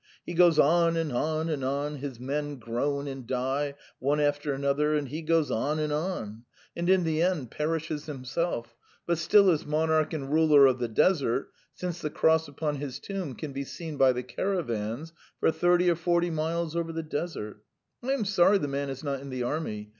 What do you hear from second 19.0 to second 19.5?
not in the